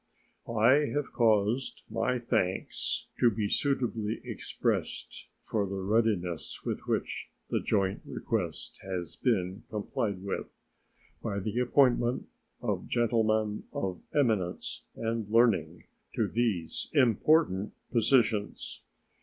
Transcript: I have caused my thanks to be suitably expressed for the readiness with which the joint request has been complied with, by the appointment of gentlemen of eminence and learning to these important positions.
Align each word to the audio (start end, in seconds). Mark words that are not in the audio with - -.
I 0.51 0.87
have 0.95 1.13
caused 1.13 1.83
my 1.87 2.17
thanks 2.17 3.05
to 3.19 3.29
be 3.29 3.47
suitably 3.47 4.19
expressed 4.23 5.27
for 5.43 5.67
the 5.67 5.75
readiness 5.77 6.65
with 6.65 6.87
which 6.87 7.29
the 7.51 7.59
joint 7.59 8.01
request 8.05 8.79
has 8.81 9.15
been 9.17 9.61
complied 9.69 10.23
with, 10.23 10.57
by 11.21 11.37
the 11.39 11.59
appointment 11.59 12.29
of 12.63 12.87
gentlemen 12.87 13.65
of 13.73 14.01
eminence 14.15 14.85
and 14.95 15.29
learning 15.29 15.83
to 16.15 16.27
these 16.27 16.89
important 16.95 17.73
positions. 17.91 18.81